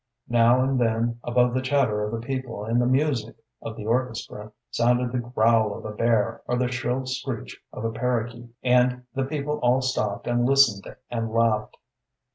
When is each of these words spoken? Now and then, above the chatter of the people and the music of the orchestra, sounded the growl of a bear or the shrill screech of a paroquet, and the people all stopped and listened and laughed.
Now 0.29 0.63
and 0.63 0.79
then, 0.81 1.19
above 1.23 1.53
the 1.53 1.61
chatter 1.61 2.01
of 2.03 2.11
the 2.11 2.25
people 2.25 2.65
and 2.65 2.81
the 2.81 2.87
music 2.87 3.35
of 3.61 3.77
the 3.77 3.85
orchestra, 3.85 4.51
sounded 4.71 5.11
the 5.11 5.19
growl 5.19 5.77
of 5.77 5.85
a 5.85 5.91
bear 5.91 6.41
or 6.47 6.57
the 6.57 6.71
shrill 6.71 7.05
screech 7.05 7.61
of 7.71 7.85
a 7.85 7.91
paroquet, 7.91 8.49
and 8.63 9.03
the 9.13 9.25
people 9.25 9.59
all 9.59 9.83
stopped 9.83 10.25
and 10.25 10.43
listened 10.47 10.95
and 11.11 11.29
laughed. 11.31 11.77